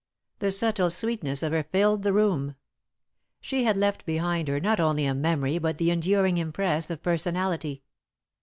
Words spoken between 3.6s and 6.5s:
had left behind her not only a memory but the enduring